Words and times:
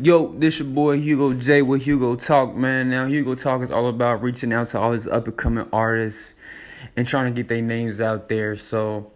Yo, 0.00 0.32
this 0.38 0.58
your 0.58 0.68
boy 0.68 0.98
Hugo 0.98 1.34
J 1.34 1.60
with 1.60 1.82
Hugo 1.82 2.16
Talk, 2.16 2.56
man. 2.56 2.88
Now 2.88 3.04
Hugo 3.04 3.34
Talk 3.34 3.60
is 3.60 3.70
all 3.70 3.88
about 3.88 4.22
reaching 4.22 4.50
out 4.50 4.68
to 4.68 4.80
all 4.80 4.92
these 4.92 5.06
up 5.06 5.26
and 5.28 5.36
coming 5.36 5.68
artists 5.70 6.34
and 6.96 7.06
trying 7.06 7.32
to 7.32 7.38
get 7.38 7.48
their 7.48 7.60
names 7.60 8.00
out 8.00 8.30
there. 8.30 8.56
So 8.56 9.12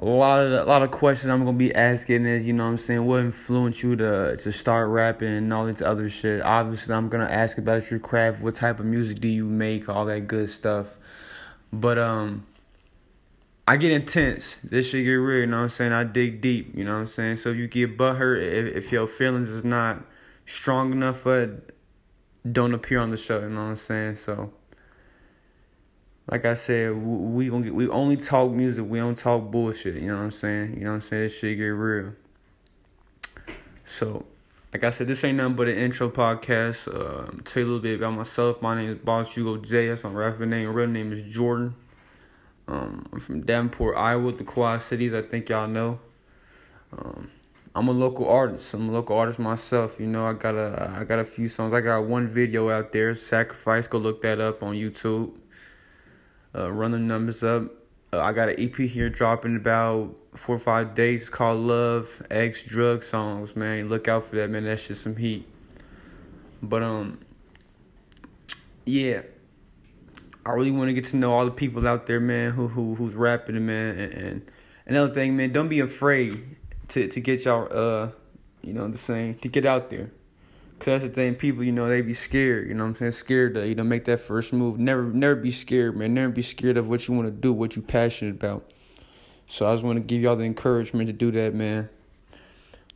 a 0.00 0.04
lot 0.04 0.44
of 0.44 0.52
a 0.52 0.64
lot 0.64 0.82
of 0.82 0.90
questions 0.90 1.30
I'm 1.30 1.44
gonna 1.44 1.56
be 1.56 1.72
asking 1.72 2.26
is, 2.26 2.44
you 2.44 2.52
know 2.52 2.64
what 2.64 2.70
I'm 2.70 2.78
saying, 2.78 3.06
what 3.06 3.20
influenced 3.20 3.84
you 3.84 3.94
to 3.94 4.36
to 4.36 4.52
start 4.52 4.88
rapping 4.88 5.28
and 5.28 5.54
all 5.54 5.66
this 5.66 5.80
other 5.80 6.10
shit. 6.10 6.42
Obviously 6.42 6.94
I'm 6.96 7.08
gonna 7.08 7.30
ask 7.30 7.56
about 7.56 7.88
your 7.88 8.00
craft, 8.00 8.42
what 8.42 8.54
type 8.54 8.80
of 8.80 8.86
music 8.86 9.20
do 9.20 9.28
you 9.28 9.44
make, 9.44 9.88
all 9.88 10.04
that 10.06 10.26
good 10.26 10.50
stuff. 10.50 10.88
But 11.72 11.98
um 11.98 12.44
I 13.66 13.76
get 13.76 13.92
intense. 13.92 14.58
This 14.64 14.90
shit 14.90 15.04
get 15.04 15.12
real, 15.12 15.40
you 15.40 15.46
know 15.46 15.58
what 15.58 15.62
I'm 15.64 15.68
saying? 15.68 15.92
I 15.92 16.04
dig 16.04 16.40
deep, 16.40 16.76
you 16.76 16.84
know 16.84 16.94
what 16.94 17.00
I'm 17.00 17.06
saying? 17.06 17.36
So 17.36 17.50
if 17.50 17.56
you 17.56 17.68
get 17.68 17.96
butthurt, 17.96 18.42
if, 18.42 18.76
if 18.76 18.92
your 18.92 19.06
feelings 19.06 19.48
is 19.48 19.64
not 19.64 20.04
strong 20.46 20.92
enough 20.92 21.20
for 21.20 21.42
it, 21.42 21.76
don't 22.50 22.74
appear 22.74 22.98
on 22.98 23.10
the 23.10 23.16
show, 23.16 23.40
you 23.40 23.48
know 23.48 23.62
what 23.62 23.70
I'm 23.70 23.76
saying? 23.76 24.16
So 24.16 24.52
like 26.30 26.44
I 26.44 26.54
said, 26.54 26.94
we 26.94 27.46
we 27.46 27.48
gonna 27.48 27.64
get, 27.64 27.74
we 27.74 27.88
only 27.88 28.16
talk 28.16 28.50
music, 28.50 28.84
we 28.88 28.98
don't 28.98 29.18
talk 29.18 29.50
bullshit, 29.50 29.94
you 29.94 30.08
know 30.08 30.16
what 30.16 30.24
I'm 30.24 30.30
saying? 30.30 30.74
You 30.74 30.84
know 30.84 30.90
what 30.90 30.94
I'm 30.96 31.00
saying? 31.00 31.22
This 31.22 31.38
shit 31.38 31.58
get 31.58 31.64
real. 31.64 32.14
So, 33.84 34.24
like 34.72 34.84
I 34.84 34.90
said, 34.90 35.08
this 35.08 35.22
ain't 35.24 35.36
nothing 35.36 35.56
but 35.56 35.68
an 35.68 35.76
intro 35.76 36.08
podcast. 36.08 36.88
Uh, 36.88 37.30
tell 37.44 37.62
you 37.62 37.66
a 37.66 37.68
little 37.68 37.80
bit 37.80 37.98
about 37.98 38.14
myself. 38.14 38.62
My 38.62 38.74
name 38.74 38.90
is 38.90 38.98
Boss 38.98 39.34
Hugo 39.34 39.56
J. 39.58 39.88
That's 39.88 40.04
my 40.04 40.10
rapper 40.10 40.46
name. 40.46 40.68
Real 40.72 40.86
name 40.86 41.12
is 41.12 41.22
Jordan. 41.24 41.74
Um, 42.68 43.06
I'm 43.12 43.20
from 43.20 43.40
Davenport, 43.42 43.96
Iowa, 43.96 44.32
the 44.32 44.44
Quad 44.44 44.82
Cities. 44.82 45.12
I 45.12 45.22
think 45.22 45.48
y'all 45.48 45.68
know. 45.68 45.98
Um, 46.96 47.30
I'm 47.74 47.88
a 47.88 47.92
local 47.92 48.28
artist. 48.28 48.74
I'm 48.74 48.88
a 48.88 48.92
local 48.92 49.16
artist 49.16 49.38
myself. 49.38 49.98
You 49.98 50.06
know, 50.06 50.26
I 50.26 50.34
got 50.34 50.54
a 50.54 50.96
I 50.98 51.04
got 51.04 51.18
a 51.18 51.24
few 51.24 51.48
songs. 51.48 51.72
I 51.72 51.80
got 51.80 52.04
one 52.04 52.28
video 52.28 52.70
out 52.70 52.92
there, 52.92 53.14
Sacrifice. 53.14 53.86
Go 53.86 53.98
look 53.98 54.22
that 54.22 54.40
up 54.40 54.62
on 54.62 54.74
YouTube. 54.74 55.36
Uh, 56.54 56.70
run 56.70 56.90
the 56.90 56.98
numbers 56.98 57.42
up. 57.42 57.64
Uh, 58.12 58.20
I 58.20 58.32
got 58.32 58.50
an 58.50 58.56
EP 58.58 58.76
here 58.76 59.08
dropping 59.08 59.56
about 59.56 60.14
four 60.34 60.56
or 60.56 60.58
five 60.58 60.94
days. 60.94 61.22
It's 61.22 61.30
called 61.30 61.60
Love 61.60 62.22
X 62.30 62.62
Drug 62.62 63.02
Songs. 63.02 63.56
Man, 63.56 63.88
look 63.88 64.06
out 64.06 64.24
for 64.24 64.36
that, 64.36 64.50
man. 64.50 64.64
That's 64.64 64.86
just 64.86 65.02
some 65.02 65.16
heat. 65.16 65.48
But 66.62 66.82
um, 66.82 67.20
yeah. 68.84 69.22
I 70.44 70.52
really 70.52 70.72
want 70.72 70.88
to 70.88 70.94
get 70.94 71.06
to 71.06 71.16
know 71.16 71.32
all 71.32 71.44
the 71.44 71.52
people 71.52 71.86
out 71.86 72.06
there, 72.06 72.20
man, 72.20 72.50
who 72.50 72.68
who 72.68 72.94
who's 72.96 73.14
rapping, 73.14 73.64
man, 73.64 73.98
and, 73.98 74.14
and 74.14 74.50
another 74.86 75.14
thing, 75.14 75.36
man, 75.36 75.52
don't 75.52 75.68
be 75.68 75.80
afraid 75.80 76.56
to 76.88 77.06
to 77.08 77.20
get 77.20 77.44
y'all 77.44 77.68
uh, 77.70 78.10
you 78.62 78.72
know, 78.72 78.88
the 78.88 78.98
same 78.98 79.34
to 79.36 79.48
get 79.48 79.66
out 79.66 79.90
there. 79.90 80.10
Cause 80.78 80.86
that's 81.00 81.04
the 81.04 81.10
thing, 81.10 81.36
people, 81.36 81.62
you 81.62 81.70
know, 81.70 81.88
they 81.88 82.00
be 82.00 82.14
scared, 82.14 82.66
you 82.66 82.74
know 82.74 82.82
what 82.82 82.90
I'm 82.90 82.96
saying? 82.96 83.12
Scared 83.12 83.54
to, 83.54 83.68
you 83.68 83.76
know, 83.76 83.84
make 83.84 84.04
that 84.06 84.18
first 84.18 84.52
move. 84.52 84.80
Never 84.80 85.04
never 85.04 85.36
be 85.36 85.52
scared, 85.52 85.96
man. 85.96 86.14
Never 86.14 86.32
be 86.32 86.42
scared 86.42 86.76
of 86.76 86.88
what 86.88 87.06
you 87.06 87.14
want 87.14 87.28
to 87.28 87.32
do, 87.32 87.52
what 87.52 87.76
you 87.76 87.82
passionate 87.82 88.34
about. 88.34 88.68
So 89.46 89.66
I 89.66 89.74
just 89.74 89.84
want 89.84 89.96
to 89.96 90.00
give 90.00 90.22
y'all 90.22 90.34
the 90.34 90.44
encouragement 90.44 91.06
to 91.06 91.12
do 91.12 91.30
that, 91.32 91.54
man. 91.54 91.88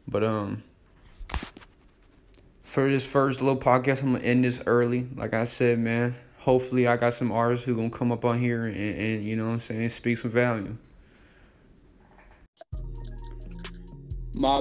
But 0.09 0.25
um 0.25 0.65
for 2.65 2.91
this 2.91 3.07
first 3.07 3.41
little 3.41 3.61
podcast, 3.61 4.03
I'm 4.03 4.15
gonna 4.15 4.25
end 4.25 4.45
this 4.45 4.61
early. 4.67 5.07
Like 5.15 5.33
I 5.33 5.45
said, 5.45 5.79
man 5.79 6.17
hopefully 6.47 6.87
I 6.87 6.97
got 6.97 7.13
some 7.13 7.33
artists 7.33 7.67
who 7.67 7.75
gonna 7.75 7.91
come 7.91 8.13
up 8.13 8.25
on 8.25 8.39
here 8.39 8.67
and, 8.67 8.77
and 8.77 9.25
you 9.25 9.35
know 9.35 9.47
what 9.47 9.55
I'm 9.55 9.61
saying, 9.61 9.91
speak 9.91 10.19
some 10.19 10.31
value. 10.31 10.77
My 14.33 14.61